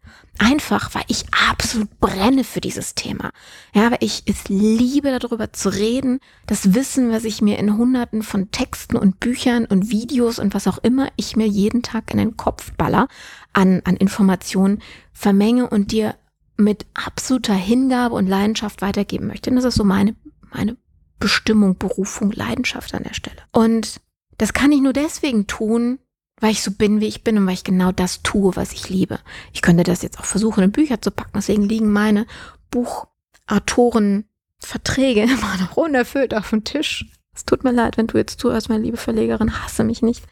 Einfach, 0.42 0.92
weil 0.96 1.04
ich 1.06 1.24
absolut 1.48 2.00
brenne 2.00 2.42
für 2.42 2.60
dieses 2.60 2.96
Thema. 2.96 3.30
Ja, 3.74 3.92
weil 3.92 3.98
ich 4.00 4.24
es 4.26 4.48
liebe, 4.48 5.16
darüber 5.16 5.52
zu 5.52 5.68
reden. 5.68 6.18
Das 6.48 6.74
Wissen, 6.74 7.12
was 7.12 7.22
ich 7.22 7.42
mir 7.42 7.60
in 7.60 7.76
hunderten 7.76 8.24
von 8.24 8.50
Texten 8.50 8.96
und 8.96 9.20
Büchern 9.20 9.66
und 9.66 9.90
Videos 9.90 10.40
und 10.40 10.52
was 10.52 10.66
auch 10.66 10.78
immer 10.78 11.08
ich 11.14 11.36
mir 11.36 11.46
jeden 11.46 11.82
Tag 11.82 12.10
in 12.10 12.18
den 12.18 12.36
Kopf 12.36 12.72
baller 12.72 13.06
an, 13.52 13.82
an 13.84 13.96
Informationen 13.96 14.80
vermenge 15.12 15.70
und 15.70 15.92
dir 15.92 16.16
mit 16.56 16.86
absoluter 16.94 17.54
Hingabe 17.54 18.16
und 18.16 18.26
Leidenschaft 18.26 18.82
weitergeben 18.82 19.28
möchte. 19.28 19.50
Und 19.50 19.56
das 19.56 19.64
ist 19.64 19.76
so 19.76 19.84
meine, 19.84 20.16
meine 20.52 20.76
Bestimmung, 21.20 21.78
Berufung, 21.78 22.32
Leidenschaft 22.32 22.92
an 22.94 23.04
der 23.04 23.14
Stelle. 23.14 23.42
Und 23.52 24.00
das 24.38 24.52
kann 24.52 24.72
ich 24.72 24.80
nur 24.80 24.92
deswegen 24.92 25.46
tun, 25.46 26.00
weil 26.42 26.50
ich 26.50 26.62
so 26.62 26.72
bin, 26.72 27.00
wie 27.00 27.06
ich 27.06 27.22
bin 27.22 27.38
und 27.38 27.46
weil 27.46 27.54
ich 27.54 27.62
genau 27.62 27.92
das 27.92 28.22
tue, 28.22 28.56
was 28.56 28.72
ich 28.72 28.88
liebe. 28.88 29.20
Ich 29.52 29.62
könnte 29.62 29.84
das 29.84 30.02
jetzt 30.02 30.18
auch 30.18 30.24
versuchen, 30.24 30.64
in 30.64 30.72
Bücher 30.72 31.00
zu 31.00 31.12
packen. 31.12 31.34
Deswegen 31.36 31.62
liegen 31.62 31.92
meine 31.92 32.26
Buchautorenverträge 32.72 35.22
immer 35.22 35.56
noch 35.58 35.76
unerfüllt 35.76 36.34
auf 36.34 36.50
dem 36.50 36.64
Tisch. 36.64 37.06
Es 37.32 37.44
tut 37.44 37.62
mir 37.62 37.70
leid, 37.70 37.96
wenn 37.96 38.08
du 38.08 38.18
jetzt 38.18 38.40
zuhörst, 38.40 38.68
meine 38.68 38.82
liebe 38.82 38.96
Verlegerin, 38.96 39.62
hasse 39.62 39.84
mich 39.84 40.02
nicht. 40.02 40.24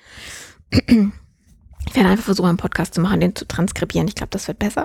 Ich 1.89 1.97
werde 1.97 2.11
einfach 2.11 2.27
versuchen, 2.27 2.51
einen 2.51 2.59
Podcast 2.59 2.93
zu 2.93 3.01
machen, 3.01 3.21
den 3.21 3.35
zu 3.35 3.49
transkribieren. 3.49 4.07
Ich 4.07 4.15
glaube, 4.15 4.29
das 4.31 4.47
wird 4.47 4.59
besser. 4.59 4.85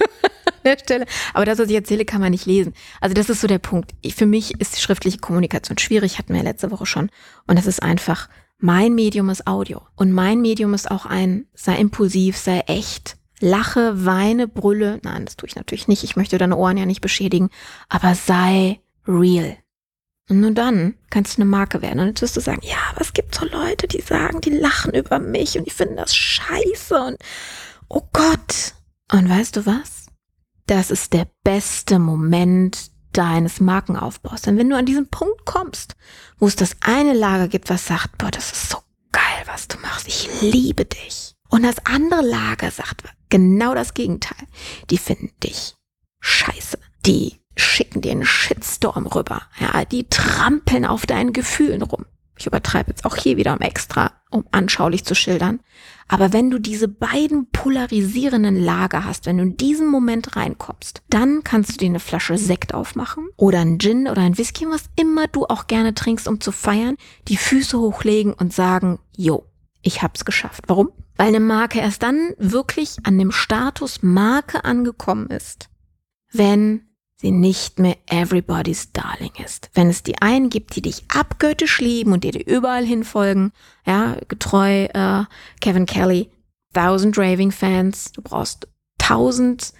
der 0.66 0.78
Stelle. 0.78 1.06
Aber 1.32 1.46
das, 1.46 1.58
was 1.58 1.70
ich 1.70 1.74
erzähle, 1.74 2.04
kann 2.04 2.20
man 2.20 2.30
nicht 2.30 2.44
lesen. 2.44 2.74
Also 3.00 3.14
das 3.14 3.30
ist 3.30 3.40
so 3.40 3.46
der 3.46 3.58
Punkt. 3.58 3.94
Ich, 4.02 4.16
für 4.16 4.26
mich 4.26 4.60
ist 4.60 4.78
schriftliche 4.80 5.18
Kommunikation 5.18 5.78
schwierig, 5.78 6.18
hatten 6.18 6.34
wir 6.34 6.42
ja 6.42 6.44
letzte 6.44 6.70
Woche 6.70 6.84
schon. 6.84 7.08
Und 7.46 7.58
das 7.58 7.66
ist 7.66 7.82
einfach 7.82 8.28
mein 8.58 8.94
Medium 8.94 9.28
ist 9.28 9.46
Audio 9.46 9.82
und 9.96 10.12
mein 10.12 10.40
Medium 10.40 10.74
ist 10.74 10.90
auch 10.90 11.06
ein, 11.06 11.46
sei 11.54 11.76
impulsiv, 11.76 12.36
sei 12.36 12.60
echt, 12.60 13.16
lache, 13.40 14.06
weine, 14.06 14.48
brülle. 14.48 15.00
Nein, 15.02 15.24
das 15.24 15.36
tue 15.36 15.48
ich 15.48 15.56
natürlich 15.56 15.88
nicht. 15.88 16.04
Ich 16.04 16.16
möchte 16.16 16.38
deine 16.38 16.56
Ohren 16.56 16.78
ja 16.78 16.86
nicht 16.86 17.00
beschädigen, 17.00 17.50
aber 17.88 18.14
sei 18.14 18.80
real. 19.06 19.56
Und 20.28 20.40
nur 20.40 20.50
dann 20.52 20.94
kannst 21.10 21.36
du 21.36 21.42
eine 21.42 21.50
Marke 21.50 21.82
werden. 21.82 22.00
Und 22.00 22.08
jetzt 22.08 22.22
wirst 22.22 22.36
du 22.36 22.40
sagen, 22.40 22.62
ja, 22.64 22.78
aber 22.90 23.00
es 23.00 23.12
gibt 23.12 23.34
so 23.34 23.46
Leute, 23.46 23.86
die 23.86 24.00
sagen, 24.00 24.40
die 24.40 24.50
lachen 24.50 24.94
über 24.94 25.18
mich 25.18 25.56
und 25.56 25.66
die 25.66 25.72
finden 25.72 25.96
das 25.96 26.16
scheiße 26.16 27.00
und 27.00 27.16
oh 27.88 28.02
Gott. 28.12 28.74
Und 29.12 29.28
weißt 29.28 29.56
du 29.56 29.66
was? 29.66 30.06
Das 30.66 30.90
ist 30.90 31.12
der 31.12 31.28
beste 31.44 32.00
Moment 32.00 32.90
deines 33.16 33.60
Markenaufbaus. 33.60 34.42
Denn 34.42 34.58
wenn 34.58 34.68
du 34.68 34.76
an 34.76 34.86
diesen 34.86 35.08
Punkt 35.08 35.44
kommst, 35.44 35.96
wo 36.38 36.46
es 36.46 36.56
das 36.56 36.76
eine 36.80 37.12
Lager 37.12 37.48
gibt, 37.48 37.70
was 37.70 37.86
sagt, 37.86 38.18
boah, 38.18 38.30
das 38.30 38.52
ist 38.52 38.70
so 38.70 38.78
geil, 39.12 39.22
was 39.46 39.68
du 39.68 39.78
machst, 39.78 40.06
ich 40.08 40.28
liebe 40.40 40.84
dich. 40.84 41.34
Und 41.48 41.62
das 41.62 41.84
andere 41.86 42.22
Lager 42.22 42.70
sagt 42.70 43.04
genau 43.28 43.74
das 43.74 43.94
Gegenteil. 43.94 44.46
Die 44.90 44.98
finden 44.98 45.30
dich 45.42 45.74
scheiße. 46.20 46.78
Die 47.04 47.40
schicken 47.56 48.02
dir 48.02 48.12
einen 48.12 48.26
Shitstorm 48.26 49.06
rüber. 49.06 49.42
Ja, 49.60 49.84
die 49.84 50.08
trampeln 50.08 50.84
auf 50.84 51.06
deinen 51.06 51.32
Gefühlen 51.32 51.82
rum. 51.82 52.04
Ich 52.38 52.46
übertreibe 52.46 52.90
jetzt 52.90 53.04
auch 53.04 53.16
hier 53.16 53.36
wieder 53.36 53.54
um 53.54 53.60
extra, 53.60 54.12
um 54.30 54.44
anschaulich 54.50 55.04
zu 55.04 55.14
schildern. 55.14 55.60
Aber 56.08 56.32
wenn 56.32 56.50
du 56.50 56.58
diese 56.58 56.86
beiden 56.86 57.50
polarisierenden 57.50 58.56
Lager 58.56 59.04
hast, 59.04 59.26
wenn 59.26 59.38
du 59.38 59.42
in 59.42 59.56
diesen 59.56 59.88
Moment 59.88 60.36
reinkommst, 60.36 61.02
dann 61.08 61.42
kannst 61.42 61.72
du 61.72 61.76
dir 61.78 61.86
eine 61.86 62.00
Flasche 62.00 62.38
Sekt 62.38 62.74
aufmachen 62.74 63.28
oder 63.36 63.60
ein 63.60 63.78
Gin 63.78 64.06
oder 64.06 64.22
ein 64.22 64.38
Whisky, 64.38 64.66
was 64.68 64.84
immer 64.96 65.26
du 65.26 65.46
auch 65.46 65.66
gerne 65.66 65.94
trinkst, 65.94 66.28
um 66.28 66.40
zu 66.40 66.52
feiern, 66.52 66.96
die 67.28 67.36
Füße 67.36 67.78
hochlegen 67.78 68.32
und 68.34 68.52
sagen, 68.52 68.98
yo, 69.16 69.46
ich 69.82 70.02
hab's 70.02 70.24
geschafft. 70.24 70.64
Warum? 70.66 70.90
Weil 71.16 71.28
eine 71.28 71.40
Marke 71.40 71.80
erst 71.80 72.02
dann 72.02 72.34
wirklich 72.38 72.98
an 73.04 73.18
dem 73.18 73.32
Status 73.32 74.02
Marke 74.02 74.64
angekommen 74.64 75.28
ist, 75.28 75.70
wenn 76.30 76.85
sie 77.16 77.30
nicht 77.30 77.78
mehr 77.78 77.96
everybody's 78.06 78.92
darling 78.92 79.32
ist. 79.42 79.70
Wenn 79.74 79.88
es 79.88 80.02
die 80.02 80.20
einen 80.20 80.50
gibt, 80.50 80.76
die 80.76 80.82
dich 80.82 81.04
abgöttisch 81.08 81.80
lieben 81.80 82.12
und 82.12 82.24
dir, 82.24 82.46
überall 82.46 82.84
hinfolgen, 82.84 83.52
ja, 83.86 84.16
getreu 84.28 84.84
äh, 84.84 85.24
Kevin 85.60 85.86
Kelly, 85.86 86.30
thousand 86.74 87.16
raving 87.16 87.52
Fans, 87.52 88.12
du 88.12 88.22
brauchst 88.22 88.68
tausend 88.98 89.72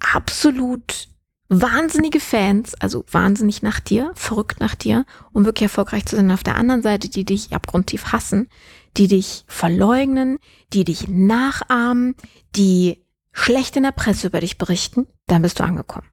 absolut 0.00 1.08
wahnsinnige 1.48 2.20
Fans, 2.20 2.74
also 2.74 3.04
wahnsinnig 3.10 3.62
nach 3.62 3.80
dir, 3.80 4.12
verrückt 4.14 4.60
nach 4.60 4.74
dir, 4.74 5.04
um 5.32 5.44
wirklich 5.44 5.64
erfolgreich 5.64 6.06
zu 6.06 6.16
sein. 6.16 6.30
Auf 6.30 6.42
der 6.42 6.56
anderen 6.56 6.82
Seite, 6.82 7.08
die 7.08 7.24
dich 7.24 7.52
abgrundtief 7.52 8.12
hassen, 8.12 8.48
die 8.96 9.06
dich 9.08 9.44
verleugnen, 9.46 10.38
die 10.72 10.84
dich 10.84 11.08
nachahmen, 11.08 12.14
die 12.56 13.04
schlecht 13.32 13.76
in 13.76 13.82
der 13.82 13.92
Presse 13.92 14.26
über 14.28 14.40
dich 14.40 14.58
berichten, 14.58 15.06
dann 15.26 15.42
bist 15.42 15.60
du 15.60 15.64
angekommen. 15.64 16.11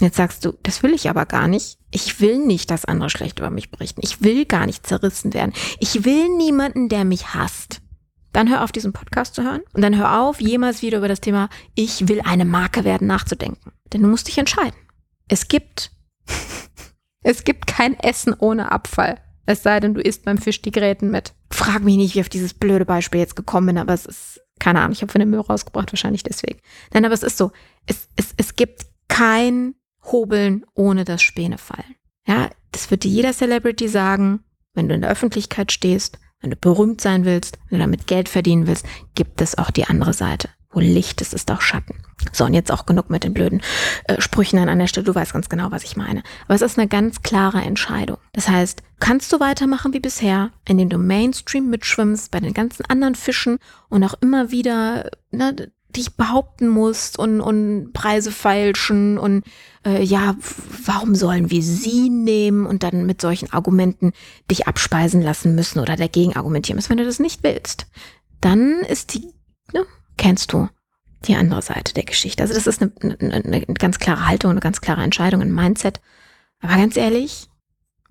Jetzt 0.00 0.16
sagst 0.16 0.44
du, 0.44 0.52
das 0.62 0.82
will 0.82 0.92
ich 0.92 1.08
aber 1.08 1.24
gar 1.24 1.46
nicht. 1.46 1.78
Ich 1.90 2.20
will 2.20 2.38
nicht, 2.38 2.70
dass 2.70 2.84
andere 2.84 3.10
schlecht 3.10 3.38
über 3.38 3.50
mich 3.50 3.70
berichten. 3.70 4.00
Ich 4.02 4.22
will 4.22 4.44
gar 4.44 4.66
nicht 4.66 4.86
zerrissen 4.86 5.32
werden. 5.34 5.52
Ich 5.78 6.04
will 6.04 6.28
niemanden, 6.36 6.88
der 6.88 7.04
mich 7.04 7.34
hasst. 7.34 7.80
Dann 8.32 8.50
hör 8.50 8.64
auf, 8.64 8.72
diesen 8.72 8.92
Podcast 8.92 9.36
zu 9.36 9.44
hören 9.44 9.62
und 9.72 9.82
dann 9.82 9.96
hör 9.96 10.20
auf, 10.20 10.40
jemals 10.40 10.82
wieder 10.82 10.98
über 10.98 11.06
das 11.06 11.20
Thema 11.20 11.48
Ich 11.76 12.08
will 12.08 12.20
eine 12.22 12.44
Marke 12.44 12.82
werden 12.82 13.06
nachzudenken. 13.06 13.70
Denn 13.92 14.02
du 14.02 14.08
musst 14.08 14.26
dich 14.26 14.38
entscheiden. 14.38 14.74
Es 15.28 15.46
gibt, 15.46 15.92
es 17.22 17.44
gibt 17.44 17.68
kein 17.68 17.98
Essen 18.00 18.34
ohne 18.36 18.72
Abfall. 18.72 19.20
Es 19.46 19.62
sei 19.62 19.78
denn, 19.78 19.94
du 19.94 20.00
isst 20.00 20.24
beim 20.24 20.38
Fisch 20.38 20.60
die 20.62 20.72
Gräten 20.72 21.12
mit. 21.12 21.34
Frag 21.50 21.84
mich 21.84 21.96
nicht, 21.96 22.14
wie 22.14 22.18
ich 22.18 22.24
auf 22.24 22.28
dieses 22.28 22.54
blöde 22.54 22.84
Beispiel 22.84 23.20
jetzt 23.20 23.36
gekommen 23.36 23.68
bin, 23.68 23.78
aber 23.78 23.94
es 23.94 24.06
ist, 24.06 24.40
keine 24.58 24.80
Ahnung, 24.80 24.92
ich 24.92 25.02
habe 25.02 25.12
von 25.12 25.20
dem 25.20 25.30
Müll 25.30 25.40
rausgebracht, 25.40 25.92
wahrscheinlich 25.92 26.24
deswegen. 26.24 26.58
Nein, 26.92 27.04
aber 27.04 27.14
es 27.14 27.22
ist 27.22 27.38
so, 27.38 27.52
es, 27.86 28.08
es, 28.16 28.34
es 28.36 28.56
gibt 28.56 28.86
kein 29.06 29.76
Hobeln 30.04 30.64
ohne 30.74 31.04
das 31.04 31.22
Späne 31.22 31.58
fallen. 31.58 31.96
Ja, 32.26 32.50
das 32.72 32.90
wird 32.90 33.04
dir 33.04 33.10
jeder 33.10 33.32
Celebrity 33.32 33.88
sagen, 33.88 34.40
wenn 34.74 34.88
du 34.88 34.94
in 34.94 35.02
der 35.02 35.10
Öffentlichkeit 35.10 35.72
stehst, 35.72 36.18
wenn 36.40 36.50
du 36.50 36.56
berühmt 36.56 37.00
sein 37.00 37.24
willst, 37.24 37.58
wenn 37.68 37.78
du 37.78 37.84
damit 37.84 38.06
Geld 38.06 38.28
verdienen 38.28 38.66
willst, 38.66 38.84
gibt 39.14 39.40
es 39.40 39.56
auch 39.56 39.70
die 39.70 39.84
andere 39.84 40.12
Seite. 40.12 40.48
Wo 40.70 40.80
Licht 40.80 41.20
ist, 41.20 41.32
ist 41.32 41.50
auch 41.52 41.60
Schatten. 41.60 42.02
So, 42.32 42.44
und 42.44 42.52
jetzt 42.52 42.72
auch 42.72 42.84
genug 42.84 43.08
mit 43.08 43.22
den 43.22 43.32
blöden 43.32 43.62
äh, 44.08 44.20
Sprüchen 44.20 44.58
an 44.58 44.78
der 44.78 44.88
Stelle. 44.88 45.04
Du 45.04 45.14
weißt 45.14 45.32
ganz 45.32 45.48
genau, 45.48 45.70
was 45.70 45.84
ich 45.84 45.96
meine. 45.96 46.22
Aber 46.46 46.54
es 46.54 46.62
ist 46.62 46.78
eine 46.78 46.88
ganz 46.88 47.22
klare 47.22 47.60
Entscheidung. 47.60 48.18
Das 48.32 48.48
heißt, 48.48 48.82
kannst 48.98 49.32
du 49.32 49.38
weitermachen 49.38 49.92
wie 49.92 50.00
bisher, 50.00 50.50
indem 50.68 50.88
du 50.88 50.98
Mainstream 50.98 51.70
mitschwimmst 51.70 52.32
bei 52.32 52.40
den 52.40 52.54
ganzen 52.54 52.84
anderen 52.86 53.14
Fischen 53.14 53.58
und 53.88 54.02
auch 54.02 54.14
immer 54.20 54.50
wieder 54.50 55.10
ne, 55.30 55.72
dich 55.96 56.16
behaupten 56.16 56.68
musst 56.68 57.18
und, 57.18 57.40
und 57.40 57.92
Preise 57.92 58.30
feilschen 58.30 59.18
und 59.18 59.44
äh, 59.84 60.02
ja, 60.02 60.36
warum 60.84 61.14
sollen 61.14 61.50
wir 61.50 61.62
sie 61.62 62.10
nehmen 62.10 62.66
und 62.66 62.82
dann 62.82 63.06
mit 63.06 63.20
solchen 63.20 63.52
Argumenten 63.52 64.12
dich 64.50 64.66
abspeisen 64.66 65.22
lassen 65.22 65.54
müssen 65.54 65.80
oder 65.80 65.96
dagegen 65.96 66.36
argumentieren 66.36 66.76
müssen. 66.76 66.90
Wenn 66.90 66.98
du 66.98 67.04
das 67.04 67.20
nicht 67.20 67.42
willst, 67.42 67.86
dann 68.40 68.80
ist 68.80 69.14
die, 69.14 69.32
ne, 69.72 69.84
kennst 70.16 70.52
du 70.52 70.68
die 71.26 71.36
andere 71.36 71.62
Seite 71.62 71.94
der 71.94 72.04
Geschichte. 72.04 72.42
Also 72.42 72.54
das 72.54 72.66
ist 72.66 72.82
eine, 72.82 72.92
eine, 73.20 73.34
eine 73.34 73.60
ganz 73.74 73.98
klare 73.98 74.26
Haltung, 74.26 74.50
eine 74.50 74.60
ganz 74.60 74.80
klare 74.80 75.02
Entscheidung, 75.02 75.40
ein 75.40 75.54
Mindset. 75.54 76.00
Aber 76.60 76.76
ganz 76.76 76.96
ehrlich, 76.96 77.48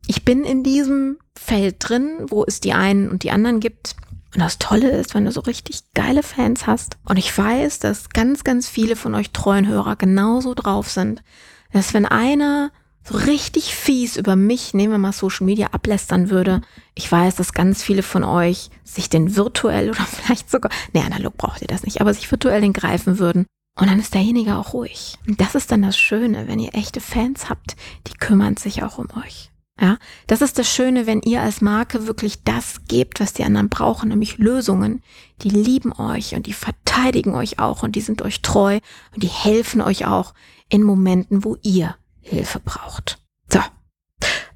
ich 0.08 0.26
bin 0.26 0.44
in 0.44 0.64
diesem 0.64 1.18
Feld 1.38 1.78
drin, 1.80 2.18
wo 2.28 2.44
es 2.46 2.60
die 2.60 2.74
einen 2.74 3.10
und 3.10 3.24
die 3.24 3.32
anderen 3.32 3.60
gibt. 3.60 3.96
Und 4.34 4.40
das 4.40 4.58
Tolle 4.58 4.90
ist, 4.90 5.14
wenn 5.14 5.26
du 5.26 5.32
so 5.32 5.42
richtig 5.42 5.82
geile 5.94 6.24
Fans 6.24 6.66
hast. 6.66 6.98
Und 7.06 7.18
ich 7.18 7.36
weiß, 7.38 7.80
dass 7.80 8.10
ganz, 8.10 8.44
ganz 8.44 8.68
viele 8.68 8.96
von 8.96 9.14
euch 9.14 9.32
treuen 9.32 9.68
Hörer 9.68 9.96
genauso 9.96 10.54
drauf 10.56 10.90
sind, 10.90 11.24
dass 11.72 11.94
wenn 11.94 12.06
einer 12.06 12.72
so 13.04 13.18
richtig 13.18 13.76
fies 13.76 14.16
über 14.16 14.36
mich, 14.36 14.74
nehmen 14.74 14.94
wir 14.94 14.98
mal 14.98 15.12
Social 15.12 15.46
Media, 15.46 15.68
ablästern 15.68 16.30
würde, 16.30 16.62
ich 16.96 17.12
weiß, 17.12 17.36
dass 17.36 17.54
ganz 17.54 17.84
viele 17.84 18.02
von 18.02 18.24
euch 18.24 18.70
sich 18.84 19.10
den 19.10 19.36
virtuell 19.36 19.90
oder 19.90 20.04
vielleicht 20.06 20.50
sogar, 20.50 20.72
nee, 20.94 21.02
analog 21.02 21.38
braucht 21.38 21.62
ihr 21.62 21.68
das 21.68 21.84
nicht, 21.84 22.02
aber 22.02 22.14
sich 22.14 22.32
virtuell 22.32 22.62
den 22.62 22.74
greifen 22.74 23.20
würden. 23.20 23.46
Und 23.76 23.90
dann 23.90 24.00
ist 24.00 24.14
derjenige 24.14 24.56
auch 24.56 24.74
ruhig. 24.74 25.18
Und 25.28 25.42
das 25.42 25.56
ist 25.56 25.72
dann 25.72 25.82
das 25.82 25.98
Schöne, 25.98 26.48
wenn 26.48 26.60
ihr 26.60 26.76
echte 26.76 27.02
Fans 27.02 27.50
habt, 27.50 27.76
die 28.08 28.14
kümmern 28.14 28.56
sich 28.56 28.84
auch 28.84 29.00
um 29.00 29.08
euch. 29.26 29.53
Ja, 29.82 29.98
das 30.28 30.42
ist 30.42 30.60
das 30.60 30.70
Schöne, 30.70 31.08
wenn 31.08 31.22
ihr 31.22 31.42
als 31.42 31.60
Marke 31.60 32.06
wirklich 32.06 32.44
das 32.44 32.86
gebt, 32.88 33.20
was 33.20 33.34
die 33.34 33.44
anderen 33.44 33.70
brauchen, 33.70 34.10
nämlich 34.10 34.38
Lösungen. 34.38 35.02
Die 35.42 35.50
lieben 35.50 35.94
euch 35.94 36.36
und 36.36 36.46
die 36.46 36.54
verteidigen 36.54 37.34
euch 37.34 37.58
auch 37.58 37.82
und 37.82 37.96
die 37.96 38.02
sind 38.02 38.22
euch 38.22 38.42
treu 38.42 38.80
und 39.14 39.24
die 39.24 39.28
helfen 39.28 39.82
euch 39.82 40.06
auch 40.06 40.34
in 40.70 40.84
Momenten, 40.84 41.44
wo 41.44 41.58
ihr 41.64 41.96
Hilfe 42.22 42.60
braucht. 42.60 43.20
So. 43.52 43.60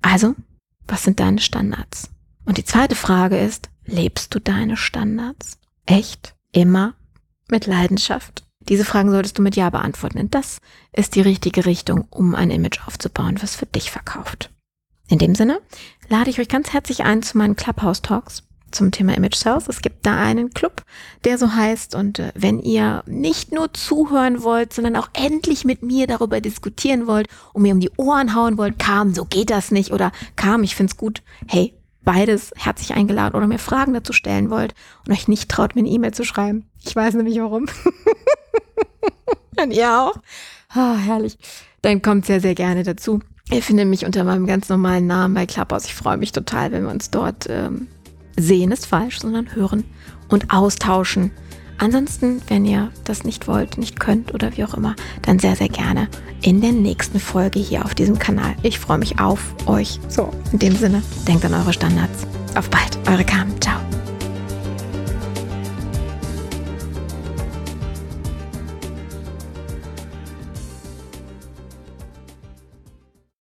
Also, 0.01 0.35
was 0.87 1.03
sind 1.03 1.19
deine 1.19 1.41
Standards? 1.41 2.09
Und 2.45 2.57
die 2.57 2.63
zweite 2.63 2.95
Frage 2.95 3.37
ist, 3.39 3.69
lebst 3.85 4.33
du 4.35 4.39
deine 4.39 4.77
Standards? 4.77 5.57
Echt? 5.85 6.35
Immer? 6.51 6.93
Mit 7.49 7.65
Leidenschaft? 7.65 8.45
Diese 8.69 8.85
Fragen 8.85 9.11
solltest 9.11 9.37
du 9.37 9.41
mit 9.41 9.55
Ja 9.55 9.69
beantworten, 9.69 10.17
denn 10.17 10.29
das 10.29 10.59
ist 10.93 11.15
die 11.15 11.21
richtige 11.21 11.65
Richtung, 11.65 12.05
um 12.09 12.35
ein 12.35 12.51
Image 12.51 12.85
aufzubauen, 12.85 13.41
was 13.41 13.55
für 13.55 13.65
dich 13.65 13.91
verkauft. 13.91 14.51
In 15.09 15.19
dem 15.19 15.35
Sinne 15.35 15.61
lade 16.09 16.29
ich 16.29 16.39
euch 16.39 16.49
ganz 16.49 16.73
herzlich 16.73 17.03
ein 17.03 17.23
zu 17.23 17.37
meinen 17.37 17.55
Clubhouse 17.55 18.01
Talks 18.01 18.43
zum 18.71 18.91
Thema 18.91 19.15
Image 19.15 19.35
Sales. 19.35 19.67
Es 19.69 19.81
gibt 19.81 20.05
da 20.05 20.17
einen 20.17 20.49
Club, 20.49 20.83
der 21.23 21.37
so 21.37 21.53
heißt. 21.53 21.95
Und 21.95 22.19
äh, 22.19 22.31
wenn 22.35 22.59
ihr 22.59 23.03
nicht 23.05 23.53
nur 23.53 23.73
zuhören 23.73 24.43
wollt, 24.43 24.73
sondern 24.73 24.97
auch 24.97 25.09
endlich 25.13 25.63
mit 25.63 25.81
mir 25.81 26.07
darüber 26.07 26.41
diskutieren 26.41 27.07
wollt 27.07 27.27
und 27.53 27.61
mir 27.61 27.73
um 27.73 27.79
die 27.79 27.91
Ohren 27.95 28.35
hauen 28.35 28.57
wollt, 28.57 28.77
kam, 28.79 29.13
so 29.13 29.23
geht 29.25 29.49
das 29.49 29.71
nicht 29.71 29.91
oder 29.91 30.11
kam, 30.35 30.63
ich 30.63 30.75
find's 30.75 30.97
gut. 30.97 31.21
Hey, 31.47 31.73
beides 32.03 32.51
herzlich 32.57 32.93
eingeladen 32.93 33.35
oder 33.35 33.47
mir 33.47 33.59
Fragen 33.59 33.93
dazu 33.93 34.13
stellen 34.13 34.49
wollt 34.49 34.75
und 35.05 35.13
euch 35.13 35.27
nicht 35.27 35.49
traut, 35.49 35.75
mir 35.75 35.81
eine 35.81 35.89
E-Mail 35.89 36.13
zu 36.13 36.25
schreiben. 36.25 36.69
Ich 36.83 36.95
weiß 36.95 37.13
nämlich 37.15 37.39
warum. 37.39 37.67
und 39.61 39.71
ihr 39.71 39.97
auch. 39.97 40.15
Oh, 40.75 40.95
herrlich. 40.95 41.37
Dann 41.81 42.01
kommt 42.01 42.25
sehr, 42.25 42.41
sehr 42.41 42.55
gerne 42.55 42.83
dazu. 42.83 43.21
Ihr 43.49 43.63
findet 43.63 43.87
mich 43.87 44.05
unter 44.05 44.23
meinem 44.23 44.45
ganz 44.45 44.67
normalen 44.67 45.07
Namen 45.07 45.33
bei 45.33 45.45
Clubhouse. 45.45 45.85
Ich 45.85 45.95
freue 45.95 46.17
mich 46.17 46.31
total, 46.33 46.71
wenn 46.71 46.83
wir 46.83 46.91
uns 46.91 47.11
dort 47.11 47.47
ähm, 47.49 47.87
sehen, 48.35 48.71
ist 48.71 48.85
falsch, 48.85 49.19
sondern 49.19 49.55
hören 49.55 49.85
und 50.27 50.53
austauschen. 50.53 51.31
Ansonsten, 51.79 52.41
wenn 52.47 52.65
ihr 52.65 52.91
das 53.03 53.23
nicht 53.23 53.47
wollt, 53.47 53.77
nicht 53.77 53.99
könnt 53.99 54.33
oder 54.33 54.57
wie 54.57 54.63
auch 54.63 54.73
immer, 54.73 54.95
dann 55.21 55.39
sehr, 55.39 55.55
sehr 55.55 55.69
gerne 55.69 56.09
in 56.41 56.59
der 56.59 56.71
nächsten 56.71 57.19
Folge 57.19 57.59
hier 57.59 57.85
auf 57.85 57.95
diesem 57.95 58.17
Kanal. 58.17 58.55
Ich 58.63 58.79
freue 58.79 58.97
mich 58.97 59.19
auf 59.19 59.39
euch. 59.67 59.99
So, 60.09 60.31
in 60.51 60.59
dem 60.59 60.75
Sinne, 60.75 61.03
denkt 61.27 61.45
an 61.45 61.53
eure 61.53 61.73
Standards. 61.73 62.25
Auf 62.55 62.69
bald, 62.69 62.97
eure 63.07 63.23
Carmen. 63.23 63.61
Ciao. 63.61 63.79